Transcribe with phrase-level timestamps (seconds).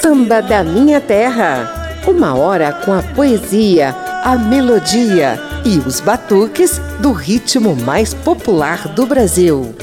[0.00, 1.98] Samba da Minha Terra.
[2.06, 9.06] Uma hora com a poesia, a melodia e os batuques do ritmo mais popular do
[9.06, 9.74] Brasil.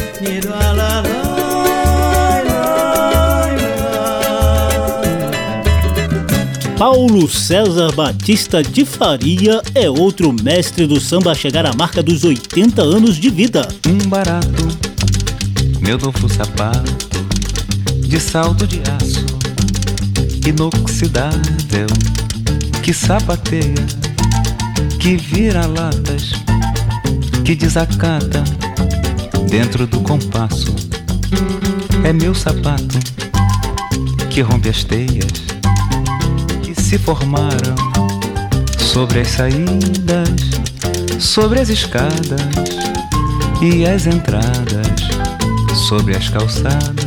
[6.78, 12.24] Paulo César Batista de Faria é outro mestre do samba a chegar à marca dos
[12.24, 13.68] 80 anos de vida.
[13.86, 14.85] Um barato
[15.86, 16.98] meu novo sapato
[18.00, 19.24] de salto de aço
[20.48, 21.86] inoxidável
[22.82, 23.86] que sapateia,
[25.00, 26.32] que vira latas,
[27.44, 28.44] que desacata
[29.48, 30.74] dentro do compasso.
[32.04, 32.98] É meu sapato
[34.32, 35.44] que rompe as teias
[36.64, 37.76] que se formaram
[38.80, 40.30] sobre as saídas,
[41.20, 42.42] sobre as escadas
[43.62, 45.15] e as entradas
[45.88, 47.06] sobre as calçadas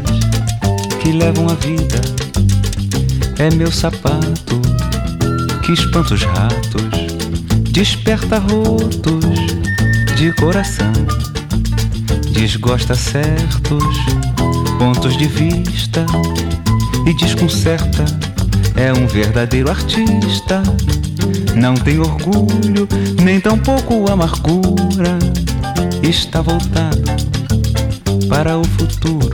[1.03, 2.01] que levam a vida.
[3.37, 4.61] É meu sapato
[5.65, 6.83] que espanta os ratos,
[7.73, 9.25] desperta rotos
[10.17, 10.93] de coração,
[12.31, 13.83] desgosta certos
[14.79, 16.07] pontos de vista
[17.05, 18.05] e desconcerta.
[18.77, 20.63] É um verdadeiro artista.
[21.57, 22.87] Não tem orgulho,
[23.25, 25.19] nem tampouco amargura.
[26.05, 27.38] Está voltado
[28.29, 29.31] para o futuro.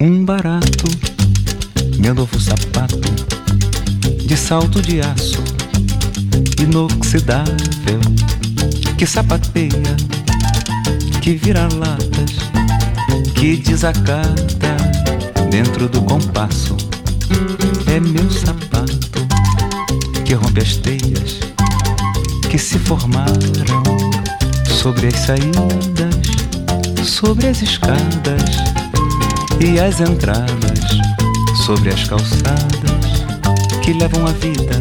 [0.00, 0.84] Um barato,
[1.98, 3.00] meu novo sapato,
[4.26, 5.42] de salto de aço,
[6.60, 8.00] inoxidável,
[8.96, 9.96] que sapateia,
[11.22, 12.38] que vira latas,
[13.34, 14.76] que desacata
[15.50, 16.76] dentro do compasso.
[17.86, 19.26] É meu sapato
[20.24, 21.47] que rompe as teias
[22.48, 23.82] que se formaram
[24.80, 26.14] sobre as saídas,
[27.04, 28.42] sobre as escadas
[29.60, 30.80] e as entradas,
[31.66, 33.24] sobre as calçadas
[33.82, 34.80] que levam a vida.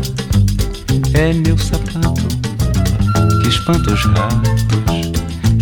[1.14, 2.28] É meu sapato
[3.42, 4.66] que espanta os ratos,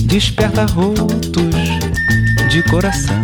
[0.04, 1.56] desperta rotos
[2.52, 3.22] de coração,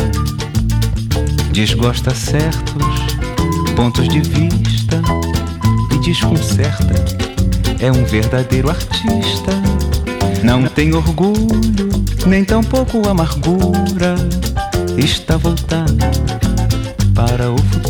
[1.51, 2.95] desgosta certos
[3.75, 5.01] pontos de vista
[5.93, 7.20] e desconcerta
[7.81, 9.51] é um verdadeiro artista.
[10.43, 11.89] Não tem orgulho,
[12.27, 14.15] nem tampouco amargura.
[14.97, 15.97] Está voltado
[17.15, 17.80] para o futuro.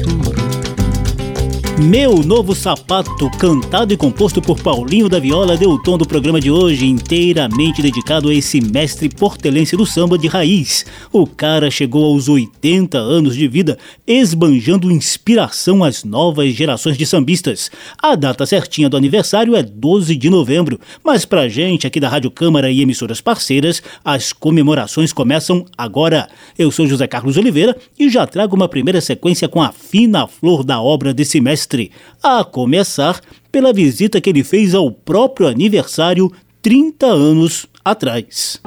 [1.84, 6.40] Meu Novo Sapato, cantado e composto por Paulinho da Viola, deu o tom do programa
[6.40, 10.86] de hoje, inteiramente dedicado a esse mestre portelense do samba de raiz.
[11.12, 17.72] O cara chegou aos 80 anos de vida, esbanjando inspiração às novas gerações de sambistas.
[18.00, 22.30] A data certinha do aniversário é 12 de novembro, mas pra gente aqui da Rádio
[22.30, 26.30] Câmara e emissoras parceiras, as comemorações começam agora.
[26.59, 30.63] Eu sou José Carlos Oliveira e já trago uma primeira sequência com a fina flor
[30.63, 33.21] da obra desse mestre mestre, a começar
[33.51, 38.61] pela visita que ele fez ao próprio aniversário 30 anos atrás.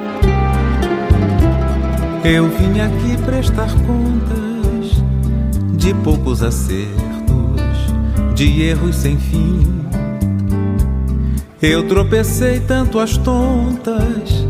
[2.23, 5.03] Eu vim aqui prestar contas
[5.77, 6.89] de poucos acertos,
[8.33, 9.61] de erros sem fim.
[11.61, 14.45] Eu tropecei tanto as tontas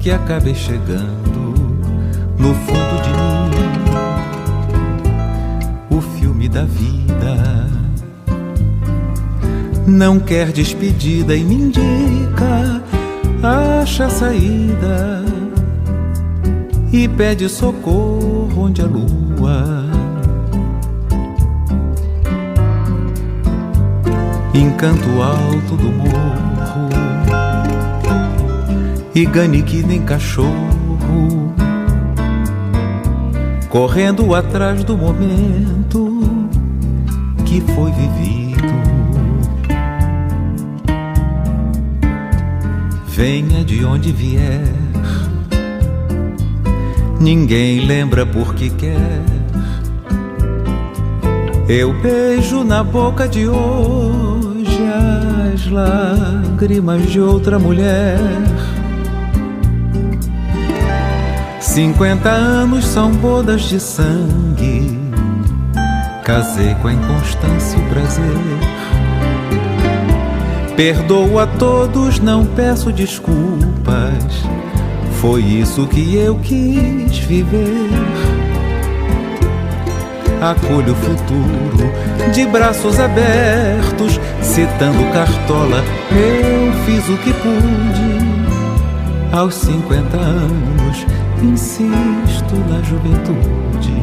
[0.00, 1.40] que acabei chegando
[2.38, 3.20] no fundo de mim.
[5.90, 6.99] O filme da vida
[9.90, 12.82] não quer despedida e me indica,
[13.42, 15.24] acha saída
[16.92, 19.86] e pede socorro onde a lua
[24.54, 26.90] encanto alto do morro
[29.14, 31.52] e gane que nem cachorro
[33.68, 36.20] correndo atrás do momento
[37.44, 38.89] que foi vivido.
[43.20, 44.64] Venha de onde vier.
[47.20, 49.22] Ninguém lembra por que quer.
[51.68, 54.80] Eu beijo na boca de hoje
[55.52, 58.18] as lágrimas de outra mulher.
[61.60, 64.98] Cinquenta anos são bodas de sangue.
[66.24, 68.79] Casei com a inconstância e o prazer.
[70.80, 74.24] Perdoo a todos, não peço desculpas.
[75.20, 77.90] Foi isso que eu quis viver.
[80.40, 85.84] acolho o futuro de braços abertos, citando Cartola.
[86.12, 91.06] Eu fiz o que pude aos 50 anos,
[91.42, 93.99] insisto na juventude.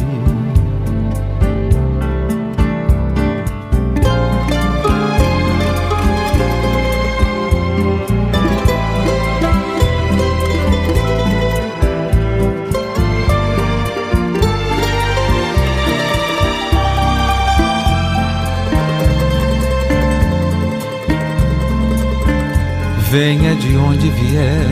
[23.10, 24.68] Venha de onde vier.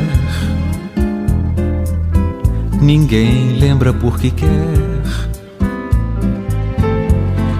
[2.81, 4.85] Ninguém lembra por que quer.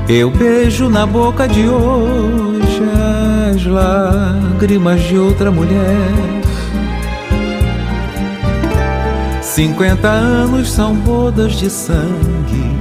[0.07, 2.81] Eu beijo na boca de hoje
[3.51, 6.12] as lágrimas de outra mulher.
[9.42, 12.75] Cinquenta anos são bodas de sangue.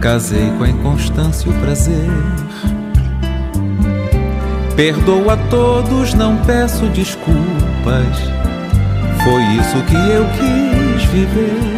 [0.00, 2.10] Casei com a inconstância e o prazer.
[4.76, 8.18] Perdoo a todos, não peço desculpas.
[9.24, 11.76] Foi isso que eu quis viver.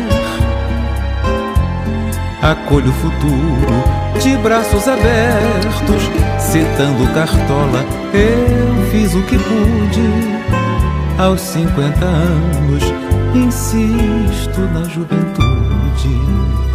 [2.42, 6.02] Acolho o futuro de braços abertos,
[6.40, 7.84] citando Cartola.
[8.12, 11.20] Eu fiz o que pude.
[11.20, 12.82] Aos 50 anos,
[13.32, 16.67] insisto na juventude.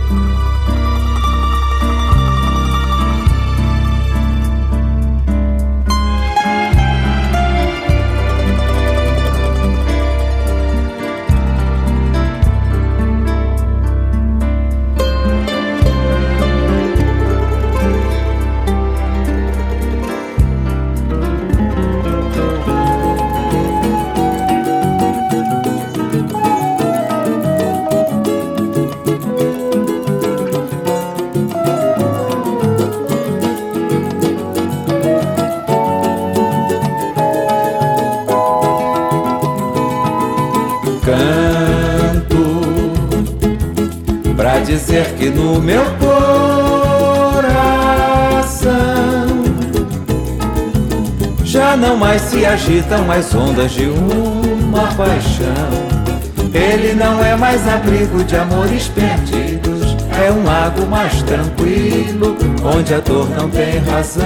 [52.53, 55.93] Agitam as ondas de uma paixão.
[56.53, 62.99] Ele não é mais abrigo de amores perdidos, é um lago mais tranquilo, onde a
[62.99, 64.23] dor não tem razão.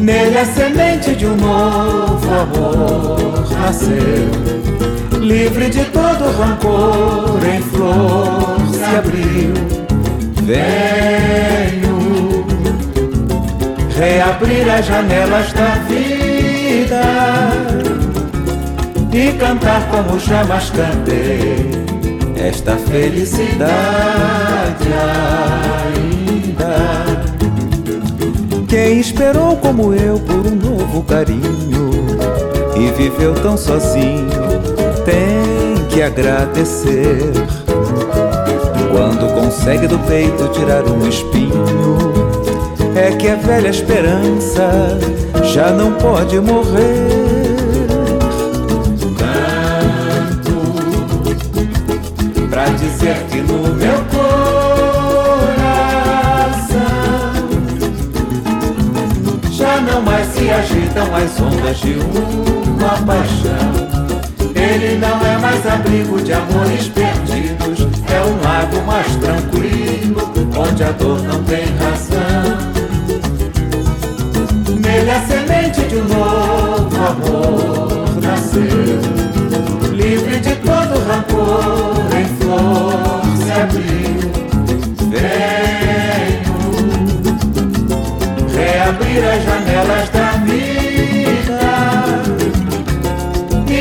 [0.00, 4.48] Nele a semente de um novo amor nasceu
[5.20, 9.52] livre de todo rancor, em flor se abriu.
[10.44, 11.87] Venho
[13.98, 17.02] reabrir as janelas da vida
[19.12, 21.70] e cantar como jamais cantei
[22.36, 23.66] esta felicidade
[25.88, 26.68] ainda.
[28.68, 31.90] Quem esperou como eu por um novo carinho
[32.76, 34.28] e viveu tão sozinho
[35.04, 37.32] tem que agradecer.
[38.92, 41.87] Quando consegue do peito tirar um espinho,
[42.98, 44.98] é que a velha esperança
[45.44, 47.56] já não pode morrer.
[49.18, 50.52] Canto
[52.50, 54.28] pra dizer que no meu coração
[59.50, 63.88] já não mais se agitam as ondas de uma paixão
[64.58, 70.90] ele não é mais abrigo de amores perdidos, é um lago mais tranquilo, onde a
[70.92, 72.37] dor não tem razão.
[81.08, 84.18] Rancor, em flor se abriu.
[85.10, 86.48] Venho
[88.54, 90.28] reabrir as janelas da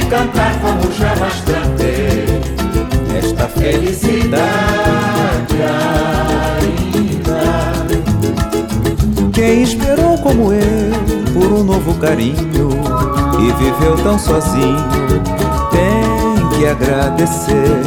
[0.09, 2.41] cantar como jamais cantei
[3.17, 4.37] esta felicidade
[6.63, 7.41] ainda.
[9.33, 10.91] Quem esperou como eu
[11.33, 12.69] por um novo carinho
[13.39, 14.77] e viveu tão sozinho
[16.57, 17.77] que agradecer.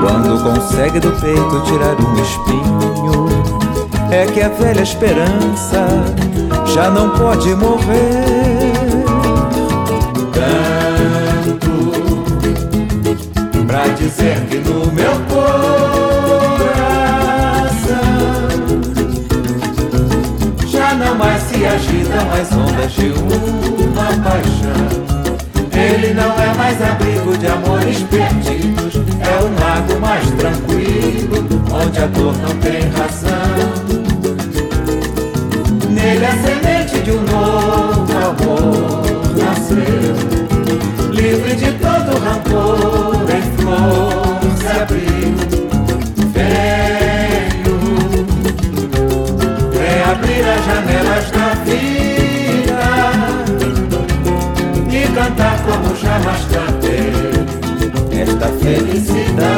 [0.00, 3.28] Quando consegue do peito tirar um espinho,
[4.10, 5.86] é que a velha esperança
[6.66, 8.68] já não pode morrer.
[13.98, 15.58] dizer que no meu coração
[20.66, 25.17] já não mais se agitam as ondas de uma paixão.
[25.90, 31.42] Ele não é mais abrigo de amores perdidos, é um lago mais tranquilo,
[32.08, 33.88] dor não tem razão.
[35.88, 39.02] Nele a semente de um novo amor
[39.36, 40.14] nasceu,
[41.10, 45.34] livre de todo rancor, em flor se abriu.
[46.34, 47.76] Venho,
[49.72, 51.37] vem abrir as janelas
[56.52, 57.12] cantei
[58.20, 59.57] esta felicidade.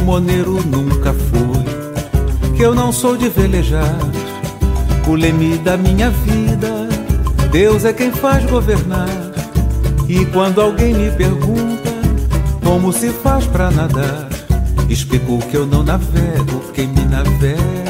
[0.00, 0.10] levar.
[0.10, 3.98] Timoneiro nunca fui, que eu não sou de velejar.
[5.06, 6.88] O leme da minha vida,
[7.50, 9.08] Deus é quem faz governar.
[10.08, 11.90] E quando alguém me pergunta
[12.64, 14.28] como se faz para nadar,
[14.88, 17.89] explico que eu não navego, quem me navega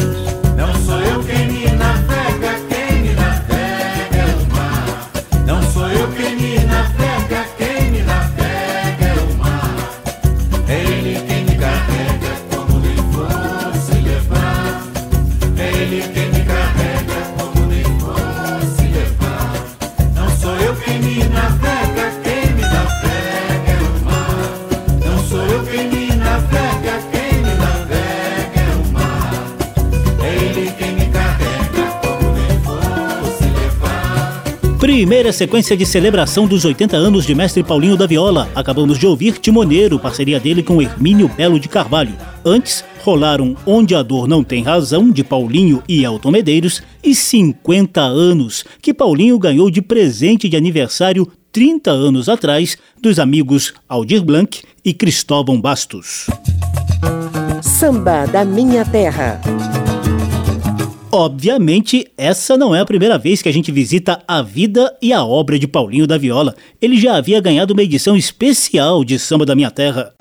[35.11, 38.49] Primeira sequência de celebração dos 80 anos de Mestre Paulinho da Viola.
[38.55, 42.15] Acabamos de ouvir Timoneiro, parceria dele com Hermínio Belo de Carvalho.
[42.45, 47.99] Antes, rolaram Onde a Dor Não Tem Razão, de Paulinho e Elton Medeiros, e 50
[47.99, 54.61] anos, que Paulinho ganhou de presente de aniversário 30 anos atrás, dos amigos Aldir Blanc
[54.85, 56.27] e Cristóvão Bastos.
[57.61, 59.41] Samba da Minha Terra.
[61.13, 65.25] Obviamente, essa não é a primeira vez que a gente visita a vida e a
[65.25, 66.55] obra de Paulinho da Viola.
[66.81, 70.13] Ele já havia ganhado uma edição especial de Samba da Minha Terra.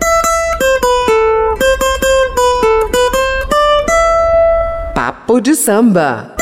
[4.92, 6.39] Papo de samba.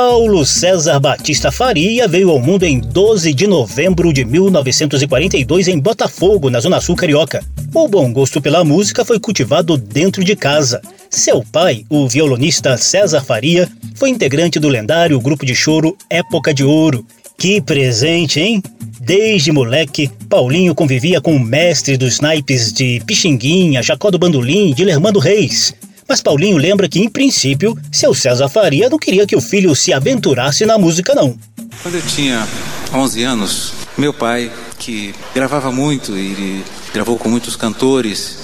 [0.00, 6.48] Paulo César Batista Faria veio ao mundo em 12 de novembro de 1942 em Botafogo,
[6.48, 7.44] na Zona Sul Carioca.
[7.74, 10.80] O bom gosto pela música foi cultivado dentro de casa.
[11.10, 16.62] Seu pai, o violonista César Faria, foi integrante do lendário grupo de choro Época de
[16.62, 17.04] Ouro.
[17.36, 18.62] Que presente, hein?
[19.00, 25.18] Desde moleque, Paulinho convivia com o mestre dos naipes de Pixinguinha, Jacó do Bandolim, Dilermando
[25.18, 25.74] Reis.
[26.08, 29.92] Mas Paulinho lembra que, em princípio, seu César Faria não queria que o filho se
[29.92, 31.38] aventurasse na música, não.
[31.82, 32.48] Quando eu tinha
[32.94, 38.38] 11 anos, meu pai, que gravava muito e gravou com muitos cantores,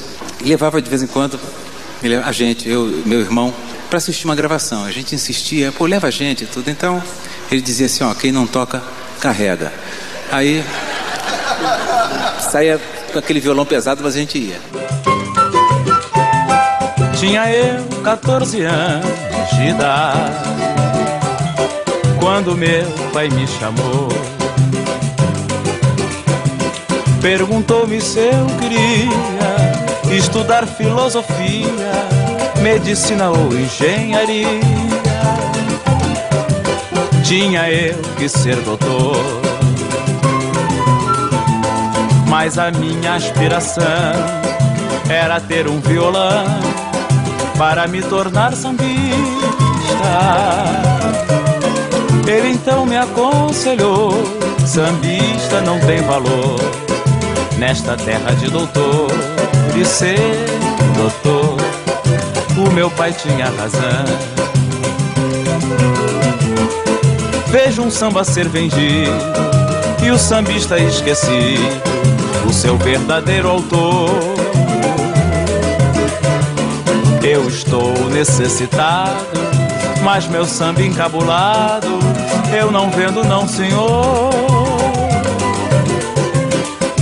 [0.44, 1.40] levava de vez em quando
[2.22, 3.54] a gente, eu meu irmão,
[3.88, 4.84] para assistir uma gravação.
[4.84, 6.70] A gente insistia, pô, leva a gente tudo.
[6.70, 7.02] Então,
[7.50, 8.82] ele dizia assim, ó, quem não toca,
[9.20, 9.72] carrega.
[10.30, 10.62] Aí
[12.50, 12.78] saía
[13.12, 14.60] com aquele violão pesado, mas a gente ia.
[17.26, 20.44] Tinha eu 14 anos de idade
[22.20, 24.08] quando meu pai me chamou.
[27.22, 31.94] Perguntou-me se eu queria estudar filosofia,
[32.60, 34.60] medicina ou engenharia.
[37.24, 39.16] Tinha eu que ser doutor,
[42.28, 43.82] mas a minha aspiração
[45.08, 46.84] era ter um violão
[47.56, 48.94] para me tornar sambista.
[52.26, 54.12] Ele então me aconselhou:
[54.66, 56.60] sambista não tem valor
[57.58, 59.10] nesta terra de doutor
[59.76, 60.18] e ser
[60.96, 61.56] doutor.
[62.56, 64.04] O meu pai tinha razão.
[67.48, 69.10] Vejo um samba ser vendido
[70.02, 71.82] e o sambista esquecido,
[72.48, 74.33] o seu verdadeiro autor.
[77.34, 79.26] Eu estou necessitado,
[80.04, 81.88] mas meu samba encabulado
[82.56, 84.30] eu não vendo não, senhor.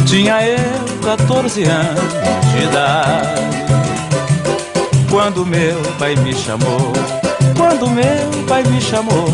[0.07, 2.13] Tinha eu 14 anos
[2.51, 3.43] de idade
[5.11, 6.95] quando meu pai me chamou.
[7.55, 9.27] Quando meu pai me chamou.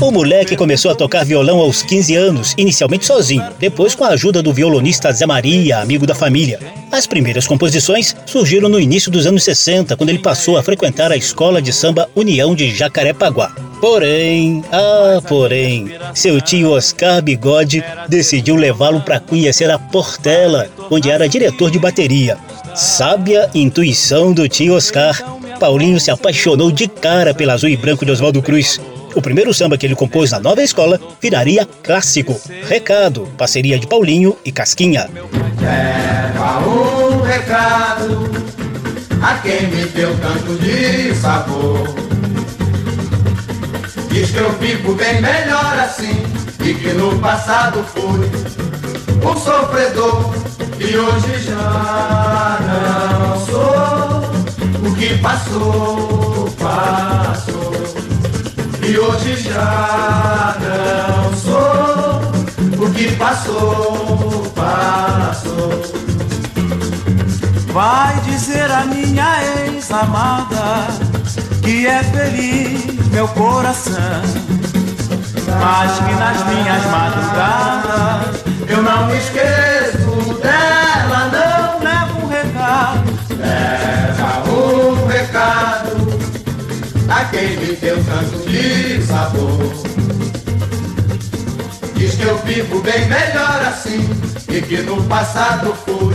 [0.00, 4.42] O moleque começou a tocar violão aos 15 anos, inicialmente sozinho, depois com a ajuda
[4.42, 6.79] do violonista Zé Maria, amigo da família.
[6.92, 11.16] As primeiras composições surgiram no início dos anos 60, quando ele passou a frequentar a
[11.16, 13.52] escola de samba União de Jacarepaguá.
[13.80, 21.28] Porém, ah, porém, seu tio Oscar Bigode decidiu levá-lo para conhecer a Portela, onde era
[21.28, 22.36] diretor de bateria.
[22.74, 25.22] Sábia intuição do tio Oscar,
[25.58, 28.80] Paulinho se apaixonou de cara pela azul e branco de Oswaldo Cruz
[29.14, 32.40] o primeiro samba que ele compôs na nova escola viraria clássico.
[32.68, 35.08] Recado, parceria de Paulinho e Casquinha.
[35.60, 38.30] Leva um recado
[39.22, 41.88] a quem me deu tanto de sabor.
[44.10, 46.22] Diz que eu fico bem melhor assim
[46.64, 48.28] e que no passado fui
[49.24, 50.34] um sofredor
[50.78, 54.30] e hoje já não sou.
[54.82, 57.59] O que passou, passou
[58.90, 62.84] e hoje já não sou.
[62.84, 65.82] O que passou, passou.
[67.72, 70.88] Vai dizer a minha ex-amada
[71.62, 74.22] que é feliz meu coração,
[75.60, 84.50] mas que nas minhas madrugadas eu não me esqueço dela, não levo um recado, leva
[84.50, 85.90] um recado
[87.08, 88.29] a quem me deu tanto
[89.06, 89.72] sabor.
[91.94, 94.08] Diz que eu vivo bem melhor assim
[94.48, 96.14] e que no passado fui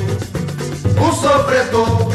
[1.00, 2.12] um sofredor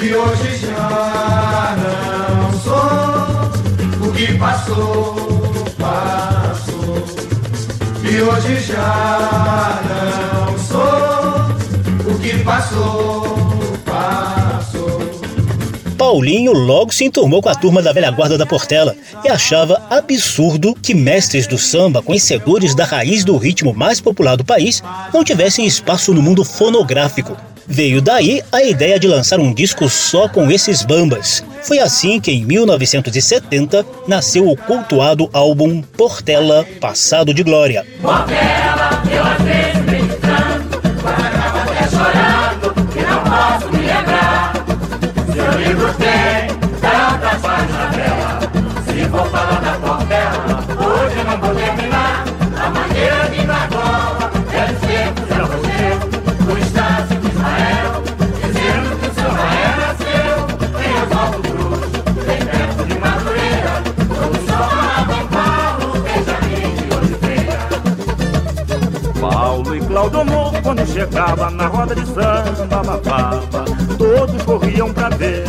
[0.00, 4.08] e hoje já não sou.
[4.08, 5.16] O que passou,
[5.78, 7.04] passou
[8.02, 12.12] e hoje já não sou.
[12.12, 13.43] O que passou,
[16.14, 20.72] Paulinho logo se enturmou com a turma da velha guarda da Portela e achava absurdo
[20.80, 24.80] que mestres do samba, conhecedores da raiz do ritmo mais popular do país,
[25.12, 27.36] não tivessem espaço no mundo fonográfico.
[27.66, 31.42] Veio daí a ideia de lançar um disco só com esses bambas.
[31.64, 37.84] Foi assim que, em 1970, nasceu o cultuado álbum Portela Passado de Glória.
[38.00, 40.80] Portela, eu às vezes meditando,
[41.58, 43.63] até chorando, que não posso
[71.04, 73.64] chegava na roda de samba, babava
[73.98, 75.44] todos corriam pra ver,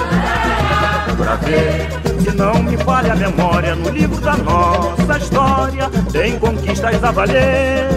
[1.17, 1.87] pra ver.
[2.21, 7.87] Se não me falha a memória, no livro da nossa história tem conquistas a valer.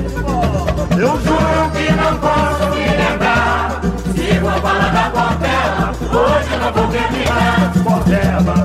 [0.92, 3.80] Eu juro que não posso me lembrar,
[4.14, 5.47] se vou falar da Portela,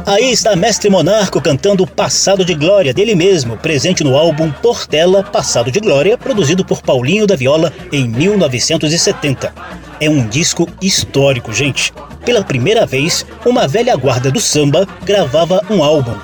[0.05, 5.71] Aí está Mestre Monarco cantando Passado de Glória dele mesmo, presente no álbum Portela Passado
[5.71, 9.53] de Glória, produzido por Paulinho da Viola em 1970.
[9.99, 11.93] É um disco histórico, gente.
[12.25, 16.15] Pela primeira vez, uma velha guarda do samba gravava um álbum.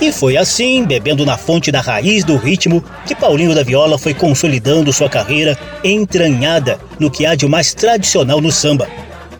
[0.00, 4.14] E foi assim, bebendo na fonte da raiz do ritmo, que Paulinho da Viola foi
[4.14, 8.88] consolidando sua carreira entranhada no que há de mais tradicional no samba.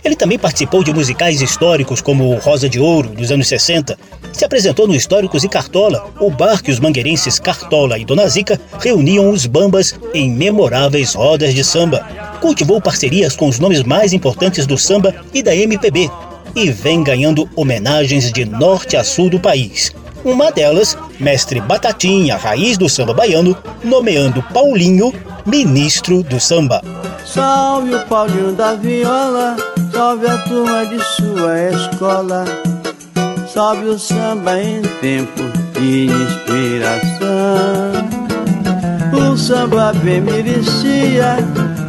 [0.05, 3.99] Ele também participou de musicais históricos como Rosa de Ouro, dos anos 60.
[4.33, 8.61] Se apresentou no Históricos e Cartola, o bar que os mangueirenses Cartola e Dona Zica
[8.81, 12.07] reuniam os bambas em memoráveis rodas de samba.
[12.41, 16.11] Cultivou parcerias com os nomes mais importantes do samba e da MPB
[16.55, 19.93] e vem ganhando homenagens de norte a sul do país.
[20.25, 25.13] Uma delas, mestre Batatinha, raiz do samba baiano, nomeando Paulinho
[25.47, 26.83] ministro do samba.
[27.33, 29.55] Salve o Paulinho da viola,
[29.93, 32.47] salve a turma de sua escola,
[33.53, 35.43] salve o samba em tempo
[35.75, 37.29] de inspiração.
[39.13, 41.37] O samba bem merecia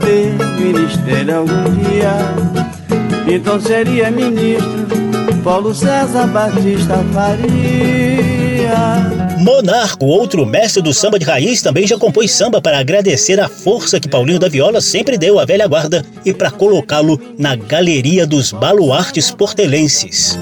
[0.01, 2.17] ter ministério algum dia,
[3.33, 4.87] então seria ministro
[5.41, 9.18] Paulo César Batista Faria.
[9.39, 13.97] Monarco, outro mestre do samba de raiz, também já compôs samba para agradecer a força
[13.97, 18.51] que Paulinho da Viola sempre deu à velha guarda e para colocá-lo na galeria dos
[18.51, 20.37] baluartes portelenses.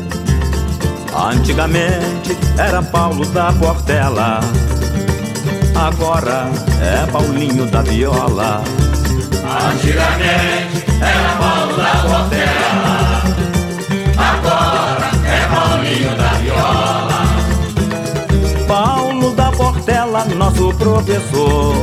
[1.16, 4.40] Antigamente era Paulo da Portela,
[5.76, 6.50] agora
[6.82, 8.64] é Paulinho da Viola.
[9.74, 12.57] Antigamente era Paulo da Portela,
[19.88, 21.74] Portela, nosso professor.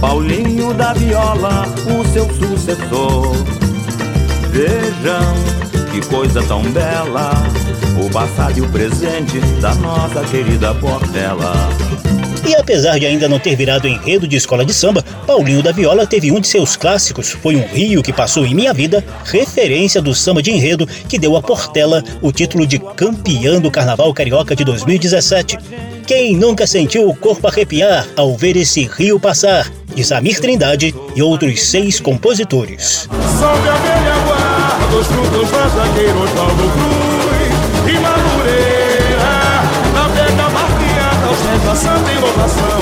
[0.00, 3.32] Paulinho da Viola, o seu sucessor.
[4.52, 5.34] Vejam
[5.90, 7.32] que coisa tão bela,
[8.00, 11.52] o passado e o presente da nossa querida Portela.
[12.46, 16.06] E apesar de ainda não ter virado enredo de escola de samba, Paulinho da Viola
[16.06, 20.14] teve um de seus clássicos, Foi um Rio que Passou em Minha Vida, referência do
[20.14, 24.64] samba de enredo que deu a Portela o título de campeã do Carnaval Carioca de
[24.64, 25.58] 2017.
[26.06, 29.68] Quem nunca sentiu o corpo arrepiar ao ver esse rio passar?
[29.92, 33.08] De Samir Trindade e outros seis compositores.
[33.10, 35.50] A velha guarda, os frutos
[42.36, 42.75] my soul.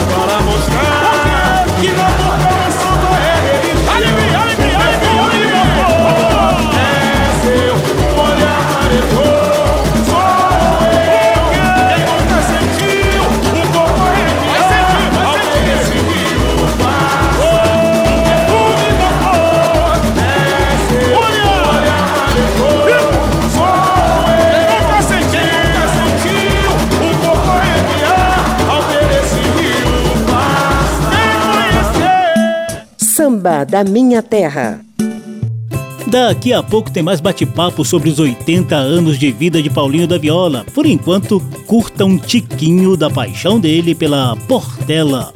[33.44, 34.80] Samba da Minha Terra.
[36.06, 40.16] Daqui a pouco tem mais bate-papo sobre os 80 anos de vida de Paulinho da
[40.16, 40.64] Viola.
[40.74, 45.30] Por enquanto, curta um tiquinho da paixão dele pela Portela.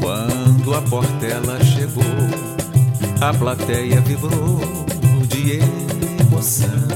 [0.00, 2.02] Quando a Portela chegou,
[3.20, 4.60] a plateia vibrou
[5.28, 6.88] de emoção.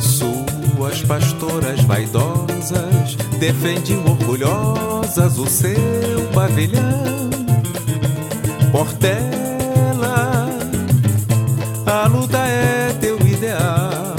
[0.00, 7.39] Suas pastoras vaidosas defendiam orgulhosas o seu pavilhão.
[8.72, 10.48] Portela,
[11.86, 14.14] a luta é teu ideal.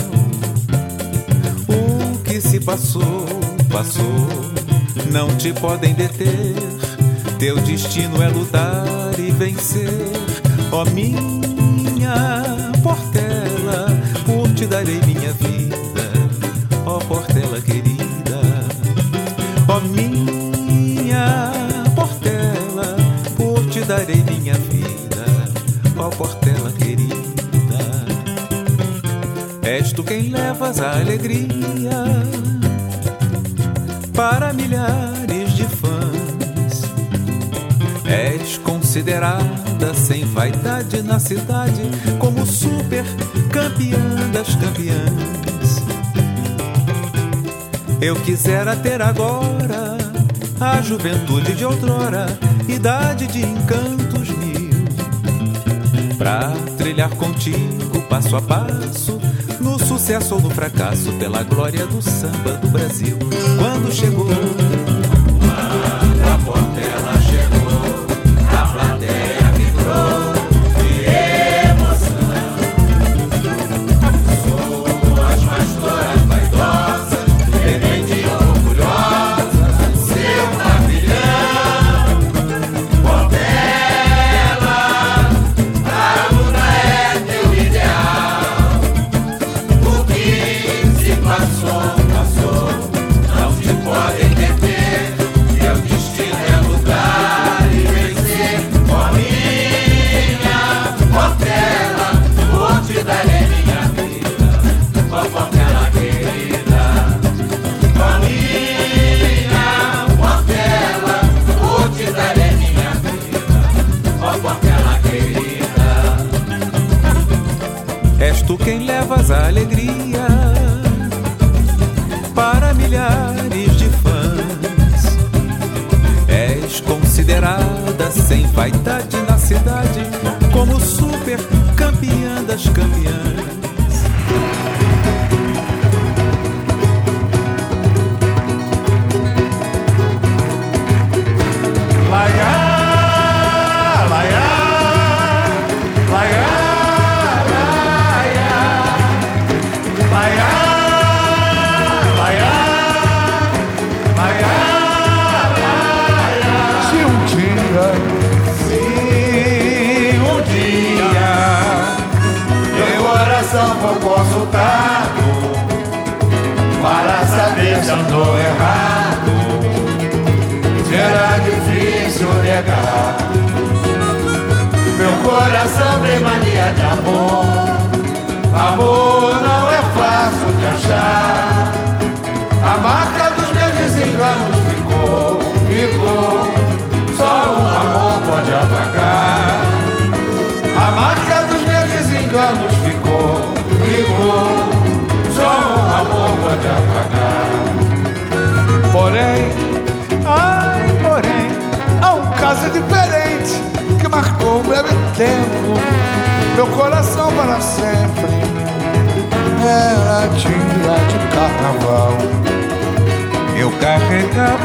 [1.70, 3.26] O que se passou,
[3.72, 4.28] passou,
[5.10, 6.54] não te podem deter.
[7.40, 10.12] Teu destino é lutar e vencer.
[10.72, 12.44] Ó oh, minha
[12.84, 13.88] Portela,
[14.26, 16.12] por te darei minha vida.
[16.86, 18.42] Ó oh, Portela querida,
[19.70, 20.31] ó oh, minha
[26.92, 28.06] querida,
[29.62, 32.04] és tu quem levas a alegria
[34.14, 36.82] para milhares de fãs.
[38.06, 41.82] És considerada sem vaidade na cidade
[42.20, 43.06] como super
[43.52, 45.82] campeã das campeãs.
[48.02, 49.98] Eu quisera ter agora
[50.60, 52.26] a juventude de outrora,
[52.68, 54.31] idade de encantos
[56.22, 59.20] pra trilhar contigo passo a passo
[59.60, 63.18] no sucesso ou no fracasso, pela glória do samba do Brasil.
[63.58, 64.30] Quando chegou,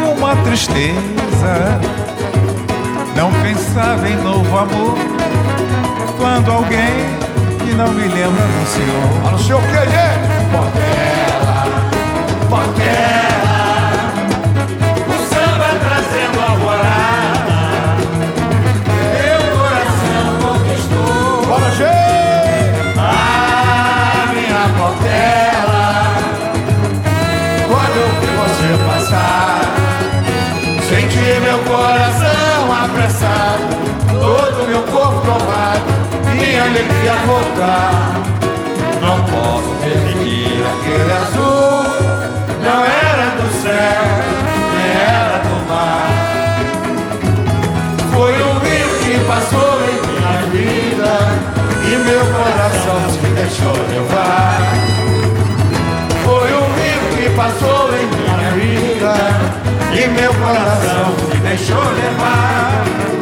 [0.06, 1.80] uma tristeza,
[3.16, 4.96] não pensava em novo amor.
[6.18, 7.16] Quando alguém
[7.64, 9.28] que não me lembra anunciou.
[9.28, 10.26] Anunciou o que, gente?
[10.50, 11.66] Portela,
[12.48, 13.35] Portela.
[36.66, 38.14] Minha alegria voltar.
[39.00, 41.84] Não posso permitir aquele azul,
[42.62, 44.04] não era do céu,
[44.74, 46.08] nem era do mar.
[48.12, 51.12] Foi um rio que passou em minha vida
[51.84, 54.58] e meu coração se deixou levar.
[56.24, 59.14] Foi um rio que passou em minha vida
[59.92, 63.15] e meu coração me deixou levar.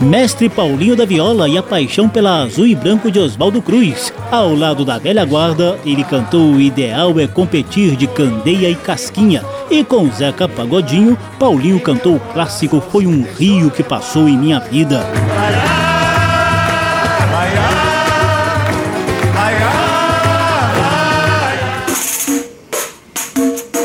[0.00, 4.10] Mestre Paulinho da Viola e a paixão pela azul e branco de Oswaldo Cruz.
[4.30, 9.44] Ao lado da velha guarda, ele cantou O Ideal é Competir de Candeia e Casquinha.
[9.70, 14.58] E com Zeca Pagodinho, Paulinho cantou o clássico Foi um Rio que Passou em Minha
[14.58, 15.04] Vida.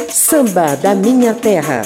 [0.07, 1.81] Samba da minha terra.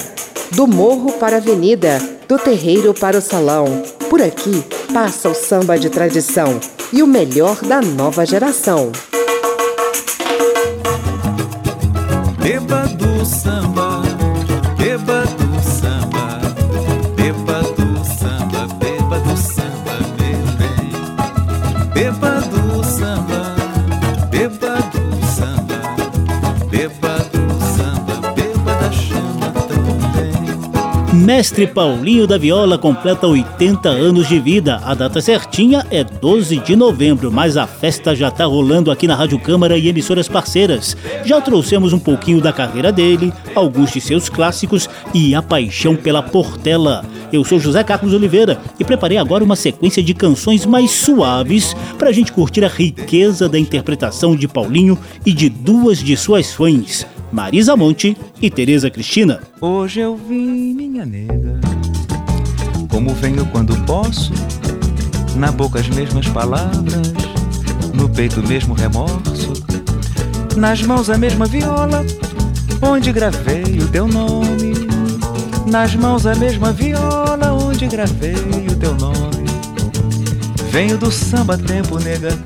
[0.52, 3.99] Do morro para a avenida, do terreiro para o salão.
[4.10, 6.58] Por aqui passa o samba de tradição
[6.92, 8.90] e o melhor da nova geração.
[12.42, 13.79] Beba do samba,
[31.30, 34.80] Mestre Paulinho da Viola completa 80 anos de vida.
[34.82, 39.14] A data certinha é 12 de novembro, mas a festa já tá rolando aqui na
[39.14, 40.96] Rádio Câmara e emissoras parceiras.
[41.24, 46.20] Já trouxemos um pouquinho da carreira dele, alguns de seus clássicos e a paixão pela
[46.20, 47.04] Portela.
[47.32, 52.08] Eu sou José Carlos Oliveira e preparei agora uma sequência de canções mais suaves para
[52.08, 57.06] a gente curtir a riqueza da interpretação de Paulinho e de duas de suas fãs.
[57.32, 59.40] Marisa Monte e Tereza Cristina.
[59.60, 61.60] Hoje eu vim, minha nega,
[62.88, 64.32] como venho quando posso,
[65.36, 67.12] na boca as mesmas palavras,
[67.94, 69.52] no peito o mesmo remorso,
[70.56, 72.04] nas mãos a mesma viola,
[72.82, 74.72] onde gravei o teu nome,
[75.70, 79.20] nas mãos a mesma viola, onde gravei o teu nome.
[80.68, 82.36] Venho do samba tempo, nega,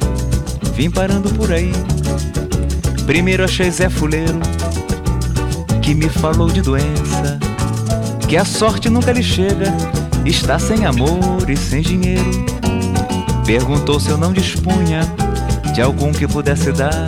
[0.75, 1.73] vim parando por aí.
[3.07, 4.40] Primeiro achei Zé Fuleiro
[5.85, 7.38] que me falou de doença,
[8.27, 9.66] que a sorte nunca lhe chega,
[10.25, 12.47] está sem amor e sem dinheiro.
[13.44, 15.03] Perguntou se eu não dispunha
[15.75, 17.07] de algum que pudesse dar.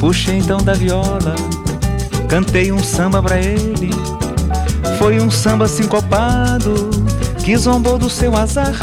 [0.00, 1.34] Puxei então da viola,
[2.30, 3.90] cantei um samba pra ele.
[4.98, 6.88] Foi um samba sincopado
[7.44, 8.74] que zombou do seu azar.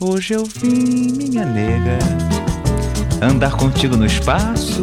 [0.00, 1.98] Hoje eu vim, minha nega,
[3.20, 4.82] andar contigo no espaço,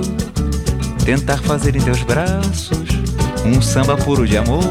[1.03, 2.78] tentar fazer em teus braços
[3.45, 4.63] um samba puro de amor.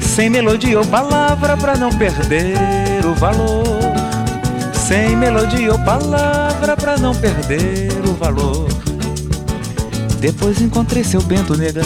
[0.00, 3.64] sem melodia ou palavra para não perder o valor.
[4.72, 8.68] Sem melodia ou palavra para não perder o valor.
[10.20, 11.82] Depois encontrei seu Bento nega,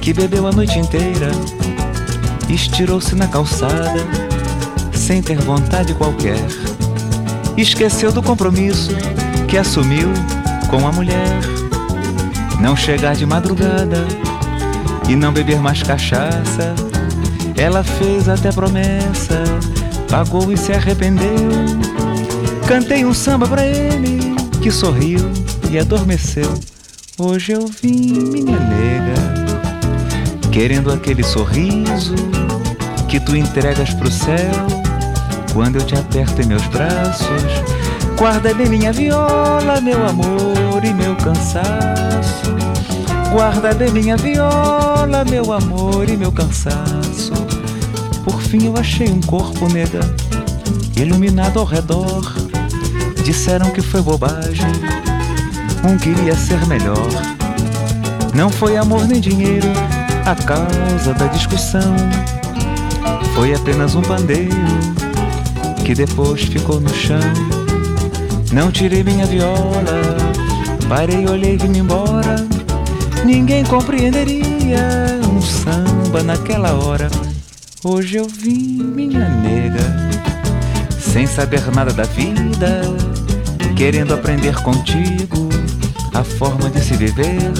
[0.00, 1.30] que bebeu a noite inteira,
[2.48, 4.06] estirou-se na calçada,
[4.94, 6.38] sem ter vontade qualquer.
[7.56, 8.92] Esqueceu do compromisso
[9.48, 10.08] que assumiu
[10.70, 11.40] com a mulher.
[12.60, 14.06] Não chegar de madrugada
[15.08, 16.74] e não beber mais cachaça.
[17.56, 19.42] Ela fez até promessa,
[20.08, 21.50] pagou e se arrependeu.
[22.66, 25.30] Cantei um samba pra ele que sorriu
[25.70, 26.52] e adormeceu.
[27.18, 29.46] Hoje eu vim, minha nega,
[30.50, 32.14] querendo aquele sorriso
[33.08, 34.66] que tu entregas pro céu
[35.52, 37.52] quando eu te aperto em meus braços.
[38.16, 42.56] Guarda bem minha viola, meu amor e meu cansaço.
[43.32, 47.32] Guarda bem minha viola, meu amor e meu cansaço.
[48.22, 50.00] Por fim eu achei um corpo, nega,
[50.94, 52.30] iluminado ao redor.
[53.24, 54.70] Disseram que foi bobagem,
[55.82, 57.08] um queria ser melhor.
[58.34, 59.68] Não foi amor nem dinheiro
[60.26, 61.96] a causa da discussão.
[63.34, 64.54] Foi apenas um pandeiro
[65.86, 67.18] que depois ficou no chão.
[68.52, 70.18] Não tirei minha viola,
[70.86, 72.61] parei, olhei e vim embora.
[73.24, 77.08] Ninguém compreenderia um samba naquela hora.
[77.84, 80.10] Hoje eu vim, minha nega,
[80.98, 82.82] sem saber nada da vida,
[83.76, 85.48] querendo aprender contigo
[86.12, 87.52] a forma de se viver.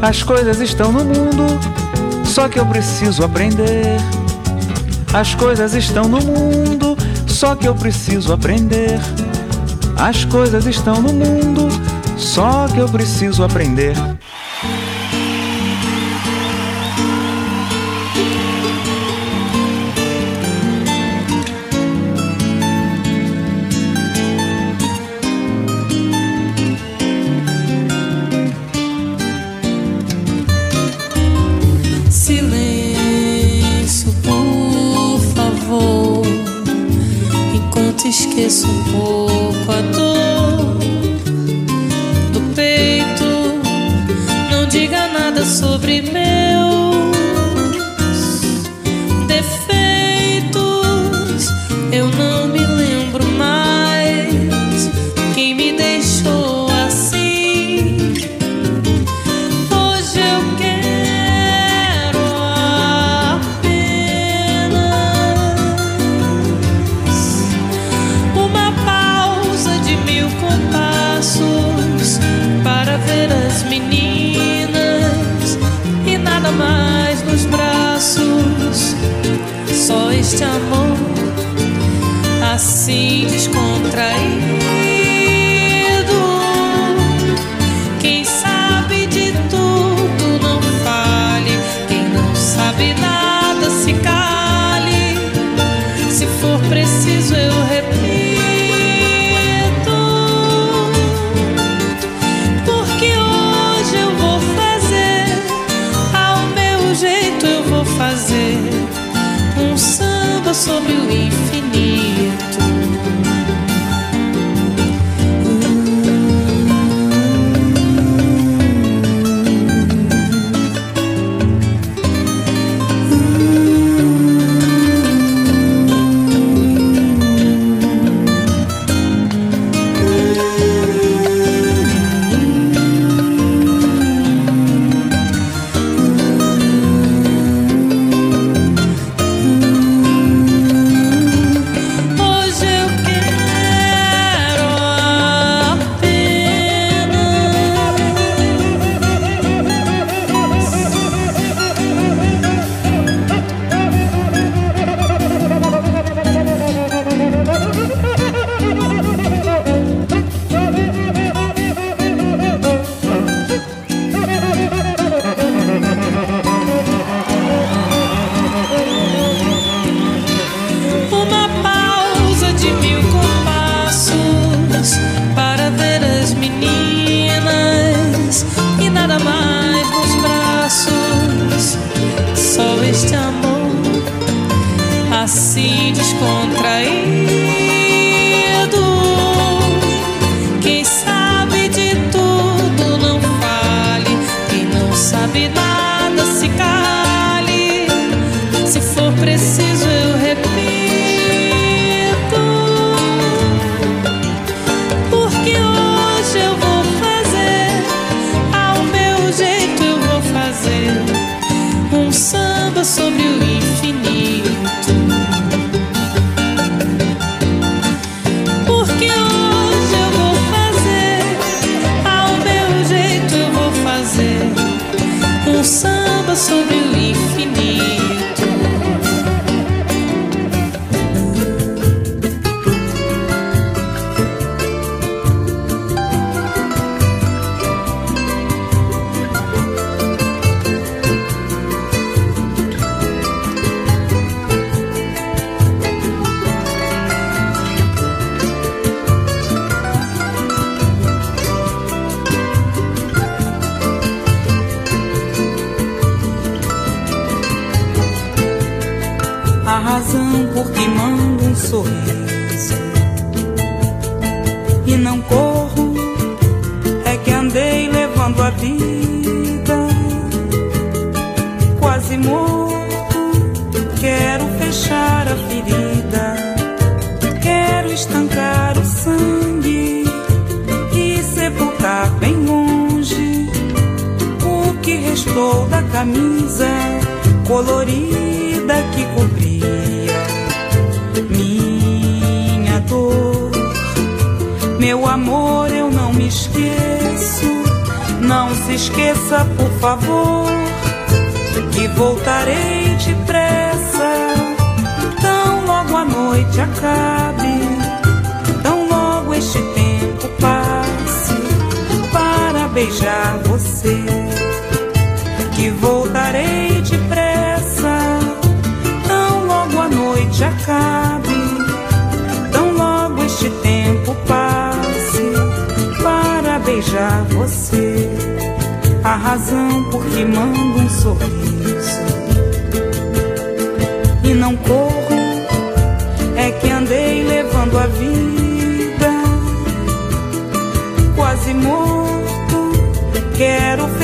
[0.00, 1.58] As coisas estão no mundo,
[2.24, 3.98] só que eu preciso aprender.
[5.12, 6.96] As coisas estão no mundo,
[7.26, 9.00] só que eu preciso aprender.
[9.96, 11.68] As coisas estão no mundo,
[12.16, 13.94] só que eu preciso aprender.
[38.02, 40.11] Enquanto esqueço um pouco a dor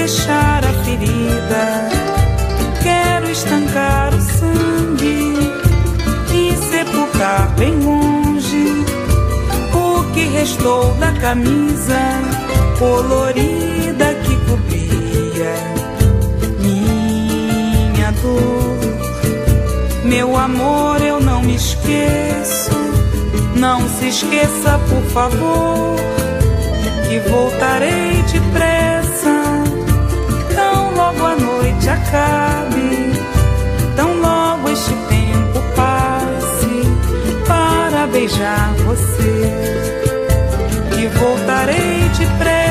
[0.08, 1.88] fechar a ferida,
[2.82, 5.34] quero estancar o sangue
[6.32, 8.86] e sepultar bem longe
[9.74, 12.00] o que restou da camisa
[12.78, 15.52] colorida que cobria
[16.58, 18.78] minha dor.
[20.04, 22.70] Meu amor, eu não me esqueço.
[23.56, 25.96] Não se esqueça, por favor,
[27.06, 28.77] que voltarei depressa.
[32.08, 33.12] Acabe,
[33.94, 36.82] tão logo este tempo passe
[37.46, 39.52] para beijar você.
[40.94, 42.67] Que voltarei depressa,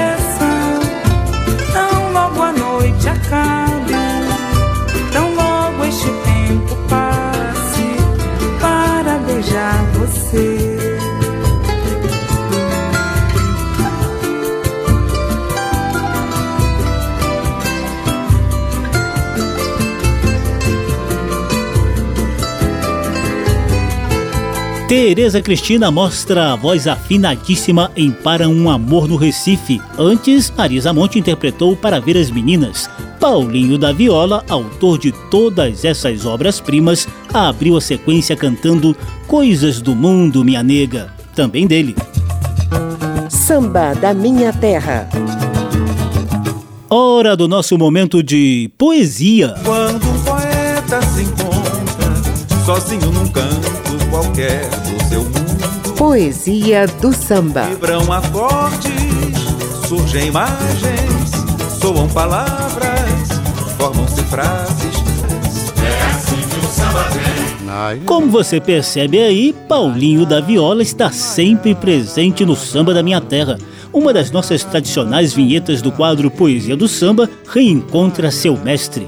[24.97, 29.79] Tereza Cristina mostra a voz afinadíssima em Para um Amor no Recife.
[29.95, 32.89] Antes, Marisa Monte interpretou Para Ver as Meninas.
[33.19, 40.43] Paulinho da Viola, autor de todas essas obras-primas, abriu a sequência cantando Coisas do Mundo,
[40.43, 41.95] Minha Nega, também dele.
[43.29, 45.07] Samba da Minha Terra.
[46.89, 49.53] Hora do nosso momento de poesia.
[49.63, 53.77] Quando um poeta se encontra sozinho num canto
[54.09, 54.76] qualquer
[55.97, 57.63] Poesia do samba.
[57.63, 58.93] vibram acordes,
[59.87, 61.31] surgem imagens,
[61.81, 63.27] soam palavras,
[63.79, 64.95] formam-se frases.
[65.83, 67.99] É assim que o samba vem.
[68.05, 73.57] Como você percebe aí, Paulinho da Viola está sempre presente no Samba da Minha Terra.
[73.91, 79.07] Uma das nossas tradicionais vinhetas do quadro Poesia do Samba reencontra seu mestre.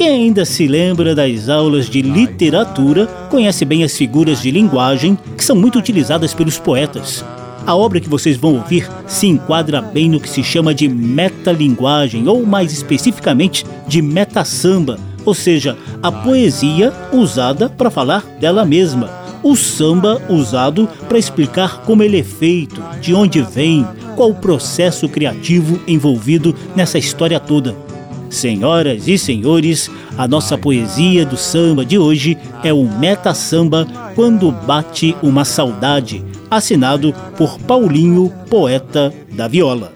[0.00, 5.44] Quem ainda se lembra das aulas de literatura conhece bem as figuras de linguagem que
[5.44, 7.22] são muito utilizadas pelos poetas.
[7.66, 12.26] A obra que vocês vão ouvir se enquadra bem no que se chama de metalinguagem,
[12.28, 19.10] ou mais especificamente de metasamba, ou seja, a poesia usada para falar dela mesma,
[19.42, 23.86] o samba usado para explicar como ele é feito, de onde vem,
[24.16, 27.89] qual o processo criativo envolvido nessa história toda.
[28.30, 34.52] Senhoras e senhores, a nossa poesia do samba de hoje é o Meta Samba Quando
[34.52, 39.92] Bate uma Saudade, assinado por Paulinho, poeta da viola.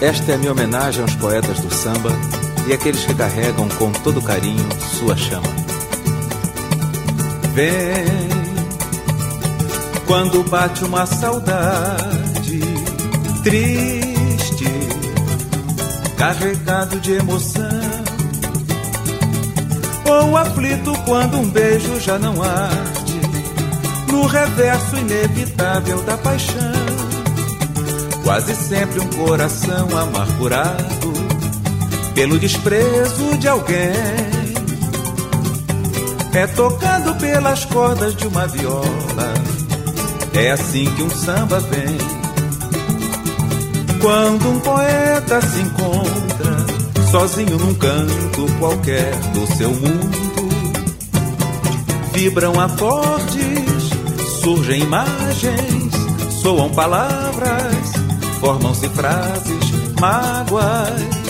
[0.00, 2.10] Esta é a minha homenagem aos poetas do samba
[2.68, 4.66] e àqueles que carregam com todo carinho
[4.98, 5.48] sua chama.
[7.54, 8.04] Vem
[10.06, 12.19] quando bate uma saudade
[13.42, 14.64] triste,
[16.16, 17.64] carregado de emoção,
[20.04, 23.20] ou aflito quando um beijo já não arde,
[24.10, 26.72] no reverso inevitável da paixão.
[28.24, 31.12] Quase sempre um coração amargurado
[32.14, 34.40] pelo desprezo de alguém
[36.32, 39.34] é tocado pelas cordas de uma viola.
[40.32, 42.19] É assim que um samba vem.
[44.00, 46.56] Quando um poeta se encontra
[47.10, 50.30] sozinho num canto qualquer do seu mundo.
[52.12, 53.90] Vibram acordes,
[54.42, 55.92] surgem imagens,
[56.42, 57.92] soam palavras,
[58.40, 61.20] formam-se frases, mágoas.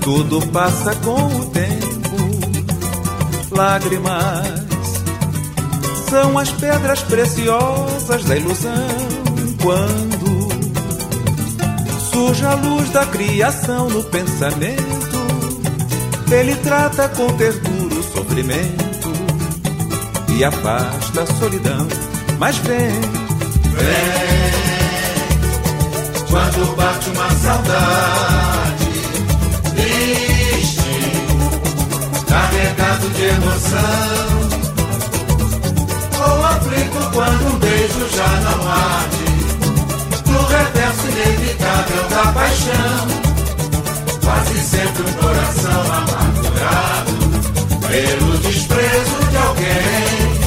[0.00, 2.16] Tudo passa com o tempo,
[3.50, 4.62] lágrimas
[6.12, 8.72] são as pedras preciosas da ilusão
[9.62, 10.21] quando
[12.12, 15.22] surge a luz da criação no pensamento.
[16.30, 19.12] Ele trata com ternura o sofrimento
[20.36, 21.88] e afasta a solidão.
[22.38, 24.52] Mas vem, vem,
[26.30, 28.86] quando bate uma saudade,
[29.74, 30.82] triste,
[32.26, 34.42] carregado de emoção
[36.44, 39.24] aflito quando um beijo já não arde
[40.26, 43.06] No reverso inevitável da paixão.
[44.24, 47.12] Quase sempre um coração amargurado
[47.88, 50.42] Pelo desprezo de alguém.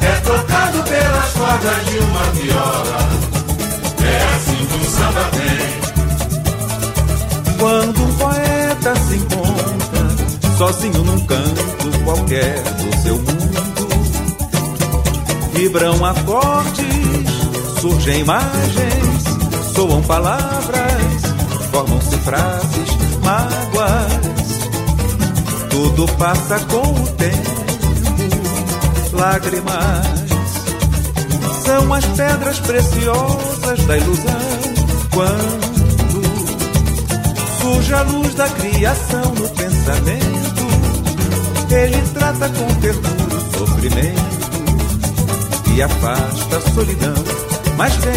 [0.00, 3.08] É tocado pelas cordas de uma viola.
[4.04, 5.86] É assim que o samba vem.
[7.58, 10.06] Quando um poeta se encontra
[10.58, 13.46] Sozinho num canto qualquer do seu mundo
[15.56, 17.25] Vibram acordes,
[17.86, 19.22] surgem imagens,
[19.72, 21.22] soam palavras,
[21.70, 22.90] formam-se frases,
[23.22, 24.26] mágoas.
[25.70, 27.64] Tudo passa com o tempo,
[29.12, 30.26] lágrimas.
[31.64, 34.40] São as pedras preciosas da ilusão.
[35.14, 36.22] Quando
[37.60, 40.66] surge a luz da criação no pensamento,
[41.70, 44.36] ele trata com ternura o sofrimento
[45.76, 47.55] e afasta a solidão.
[47.76, 48.14] Mas vem,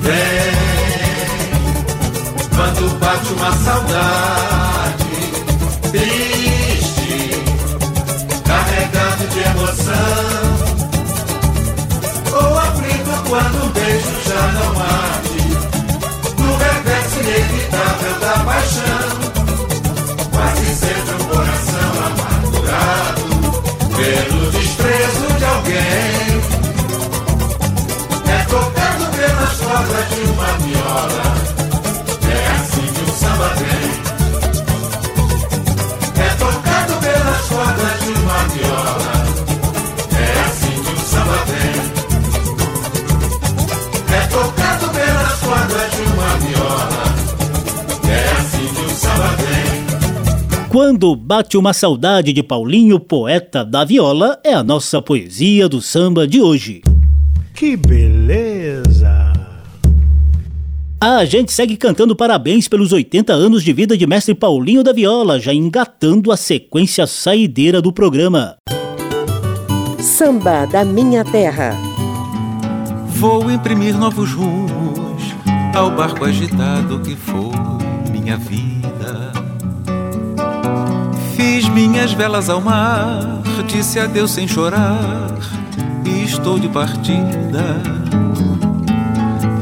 [0.00, 0.52] vem,
[2.54, 5.06] quando bate uma saudade
[5.92, 7.30] triste,
[8.44, 9.94] carregado de emoção.
[12.32, 15.42] Ou aflito quando um beijo já não arde,
[16.38, 19.16] no reverso inevitável da paixão.
[20.32, 23.26] Quase sempre um coração amargurado
[23.96, 26.55] pelo desprezo de alguém.
[29.76, 31.26] Cordas de uma viola.
[32.32, 33.86] É assim que o samba vem.
[36.24, 39.12] É tocado pelas cordas de uma viola.
[40.16, 41.76] É assim que o samba vem.
[44.16, 47.04] É tocado pelas cordas de uma viola.
[48.08, 50.68] É assim que o samba vem.
[50.70, 56.26] Quando bate uma saudade de Paulinho, poeta da viola, é a nossa poesia do samba
[56.26, 56.80] de hoje.
[57.54, 58.95] Que beleza!
[61.08, 65.38] A gente segue cantando parabéns pelos 80 anos de vida de mestre Paulinho da Viola,
[65.38, 68.56] já engatando a sequência saideira do programa.
[70.00, 71.76] Samba da Minha Terra.
[73.06, 75.22] Vou imprimir novos rumos
[75.76, 77.52] ao barco agitado que foi
[78.10, 79.32] minha vida.
[81.36, 85.38] Fiz minhas velas ao mar, disse adeus sem chorar,
[86.04, 87.80] e estou de partida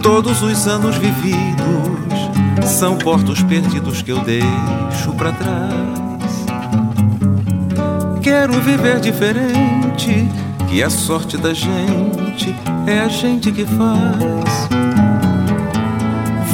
[0.04, 6.44] Todos os anos vividos são portos perdidos que eu deixo para trás.
[8.22, 10.28] Quero viver diferente,
[10.68, 12.54] que a sorte da gente
[12.86, 14.68] é a gente que faz.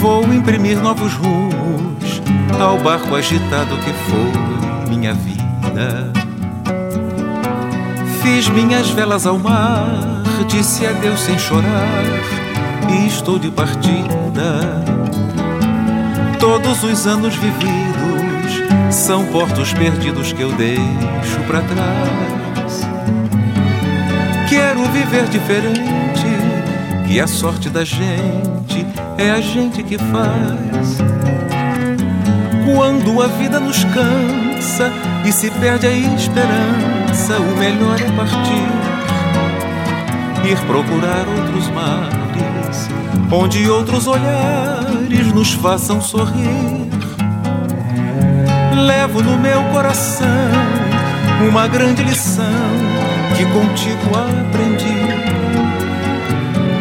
[0.00, 2.22] Vou imprimir novos rumos
[2.56, 6.12] ao barco agitado que foi minha vida.
[8.22, 12.39] Fiz minhas velas ao mar, disse adeus sem chorar
[12.92, 14.84] e estou de partida.
[16.38, 22.86] Todos os anos vividos são portos perdidos que eu deixo para trás.
[24.48, 26.26] Quero viver diferente,
[27.06, 28.86] que a sorte da gente
[29.18, 30.98] é a gente que faz.
[32.74, 34.90] Quando a vida nos cansa
[35.24, 38.68] e se perde a esperança, o melhor é partir,
[40.48, 42.19] ir procurar outros mares
[43.32, 46.90] onde outros olhares nos façam sorrir.
[48.74, 50.26] Levo no meu coração
[51.48, 52.44] uma grande lição
[53.36, 55.00] que contigo aprendi.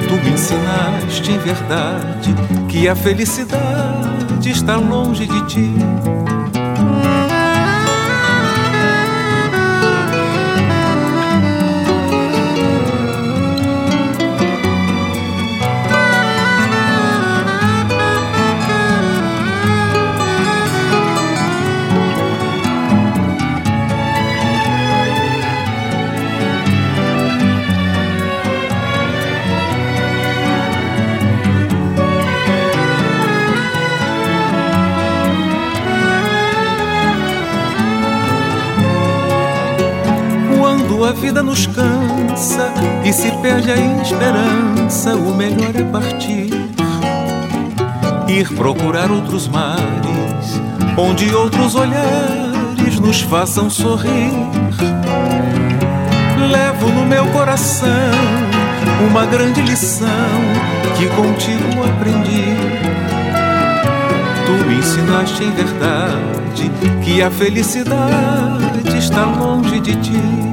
[0.08, 2.36] Tu me ensinaste em verdade
[2.68, 5.70] que a felicidade está longe de ti.
[41.20, 46.50] Vida nos cansa e se perde a esperança, o melhor é partir,
[48.28, 50.62] ir procurar outros mares,
[50.98, 54.32] onde outros olhares nos façam sorrir.
[56.50, 57.90] Levo no meu coração
[59.10, 60.08] uma grande lição
[60.98, 62.56] que contigo aprendi.
[64.46, 66.72] Tu me ensinaste em verdade
[67.04, 70.49] que a felicidade está longe de ti.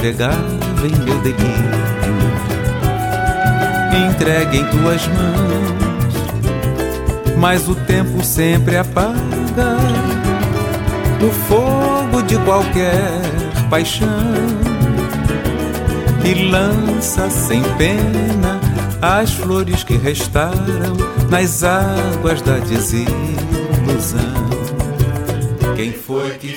[0.00, 1.44] Navegava em meu delírio,
[4.08, 6.14] entregue em tuas mãos,
[7.36, 9.76] mas o tempo sempre apaga
[11.20, 13.20] o fogo de qualquer
[13.68, 14.08] paixão
[16.24, 18.58] e lança sem pena
[19.02, 20.96] as flores que restaram
[21.28, 24.49] nas águas da desilusão.
[25.80, 26.49] Quem foi que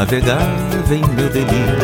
[0.00, 1.76] navegava em meu delírio,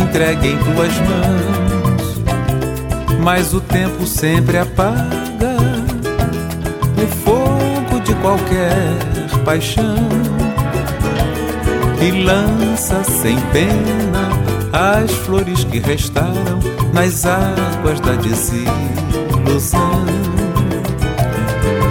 [0.00, 2.22] entregue em tuas mãos,
[3.20, 5.56] mas o tempo sempre apaga
[6.96, 8.70] o fogo de qualquer
[9.44, 9.96] paixão.
[12.00, 14.28] E lança sem pena
[14.72, 16.60] as flores que restaram
[16.92, 20.04] nas águas da desilusão.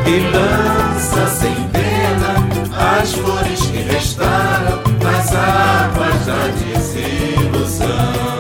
[0.08, 1.92] E lança sem pena
[3.02, 3.51] as flores
[3.84, 8.31] restaram nas águas da desilusão.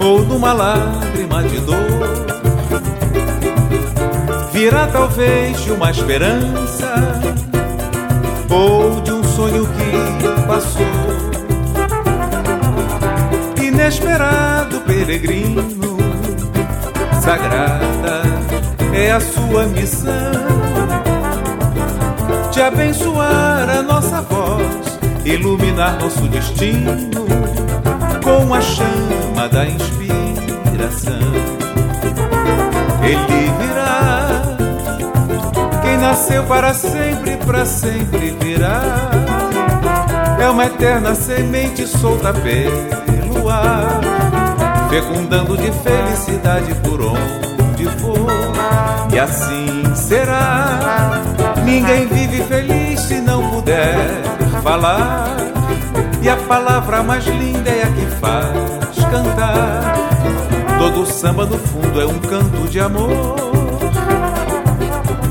[0.00, 1.76] Ou numa lágrima de dor.
[4.52, 6.94] Virá talvez de uma esperança
[8.48, 10.86] ou de um sonho que passou.
[13.60, 15.98] Inesperado peregrino,
[17.20, 18.22] sagrada
[18.92, 20.12] é a sua missão
[22.52, 27.47] de abençoar a nossa voz, iluminar nosso destino
[28.28, 31.32] com a chama da inspiração.
[33.02, 34.28] Ele virá,
[35.80, 38.82] quem nasceu para sempre, para sempre virá.
[40.38, 44.00] É uma eterna semente solta pelo ar,
[44.90, 48.28] fecundando de felicidade por onde for.
[49.10, 51.22] E assim será.
[51.64, 53.96] Ninguém vive feliz se não puder
[54.62, 55.48] falar.
[56.20, 59.94] E a palavra mais linda é a que faz cantar.
[60.78, 63.36] Todo samba no fundo é um canto de amor.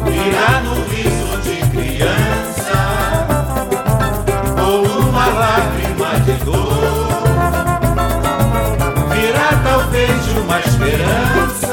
[0.05, 3.27] Virá no riso de criança
[4.65, 6.67] ou uma lágrima de dor.
[9.13, 11.66] Virá talvez uma esperança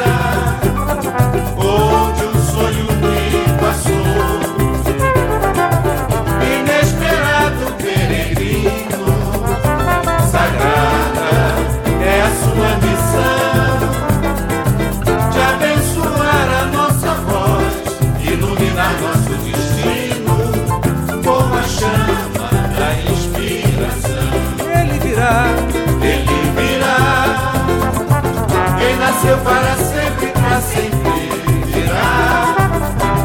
[29.14, 32.56] nasceu para sempre, para sempre virá.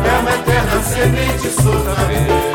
[0.05, 2.48] É uma eterna semente solta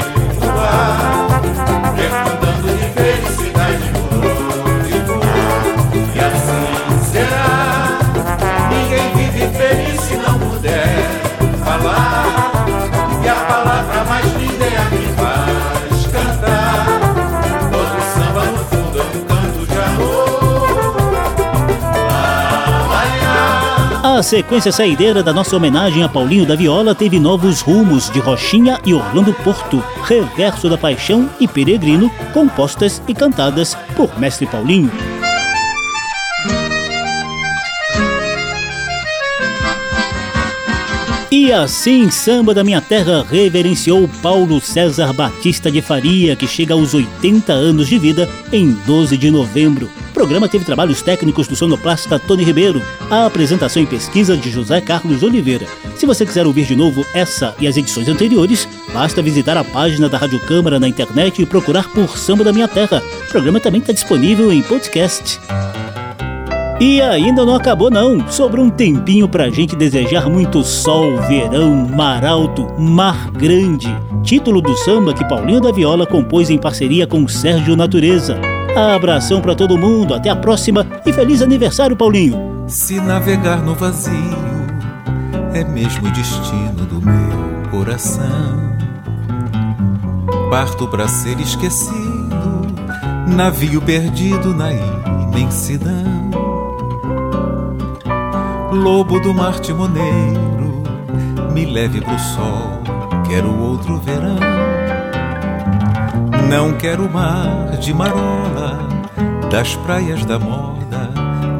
[24.15, 28.79] A sequência saideira da nossa homenagem a Paulinho da Viola teve novos rumos de Rochinha
[28.87, 35.14] e Orlando Porto, Reverso da Paixão e Peregrino, compostas e cantadas por Mestre Paulinho.
[41.37, 46.95] E assim, Samba da Minha Terra reverenciou Paulo César Batista de Faria, que chega aos
[46.95, 49.91] 80 anos de vida em 12 de novembro.
[50.11, 52.81] O programa teve trabalhos técnicos do sonoplasta Tony Ribeiro,
[53.11, 55.67] a apresentação e pesquisa de José Carlos Oliveira.
[55.97, 60.09] Se você quiser ouvir de novo essa e as edições anteriores, basta visitar a página
[60.09, 63.03] da Rádio Câmara na internet e procurar por Samba da Minha Terra.
[63.27, 65.41] O programa também está disponível em podcast.
[66.81, 72.25] E ainda não acabou não, sobrou um tempinho pra gente desejar muito sol, verão, mar
[72.25, 73.95] alto, mar grande.
[74.23, 78.41] Título do samba que Paulinho da Viola compôs em parceria com Sérgio Natureza.
[78.95, 82.65] Abração pra todo mundo, até a próxima e feliz aniversário, Paulinho.
[82.67, 84.13] Se navegar no vazio
[85.55, 88.75] é mesmo o destino do meu coração.
[90.51, 92.67] Parto pra ser esquecido,
[93.29, 96.34] navio perdido na imensidão.
[98.75, 100.83] Lobo do mar timoneiro,
[101.53, 102.83] me leve pro sol,
[103.25, 104.37] quero outro verão.
[106.51, 108.81] Não quero mar de marola,
[109.49, 111.09] das praias da moda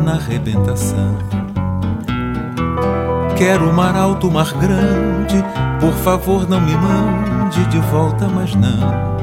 [0.05, 1.17] na arrebentação.
[3.39, 5.37] Quero mar alto, mar grande,
[5.81, 9.15] por favor não me mande de volta, mas não.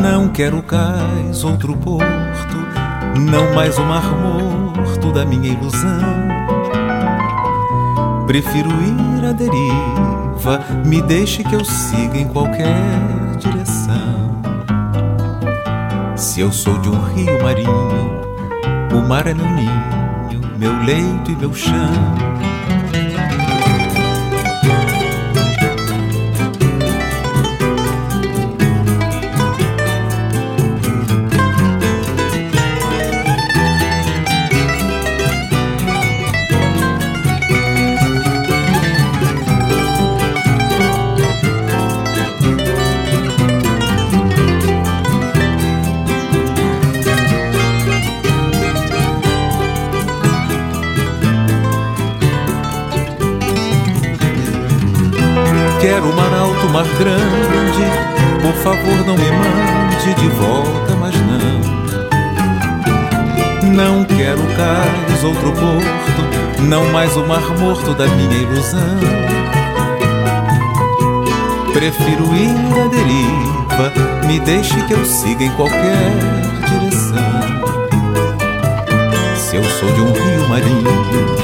[0.00, 2.06] Não quero cais, outro porto,
[3.18, 6.00] não mais o mar morto da minha ilusão.
[8.26, 12.76] Prefiro ir à deriva, me deixe que eu siga em qualquer
[13.38, 14.40] direção.
[16.16, 18.20] Se eu sou de um rio marinho,
[18.94, 21.90] o mar é meu ninho, meu leito e meu chão.
[66.70, 68.80] Não mais o mar morto da minha ilusão.
[71.72, 73.92] Prefiro ir à deriva,
[74.28, 76.12] me deixe que eu siga em qualquer
[76.70, 77.18] direção.
[79.36, 81.40] Se eu sou de um rio marinho,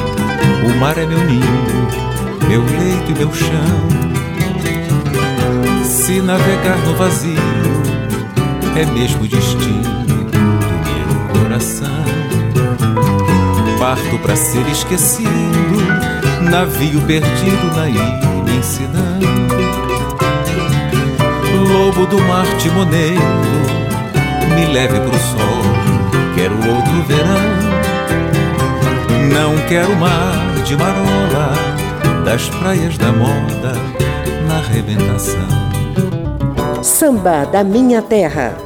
[0.65, 1.89] O mar é meu ninho,
[2.49, 3.49] meu leito e meu chão.
[5.85, 7.37] Se navegar no vazio
[8.77, 10.06] é mesmo destino
[13.87, 15.31] Parto para ser esquecido,
[16.51, 19.21] navio perdido na imensidão.
[21.69, 23.23] Lobo do mar timoneiro,
[24.57, 25.63] me leve pro sol,
[26.35, 27.47] quero outro verão.
[29.33, 30.35] Não quero mar
[30.65, 31.53] de marola,
[32.25, 33.73] das praias da moda,
[34.49, 35.47] na arrebentação.
[36.83, 38.66] Samba da Minha Terra.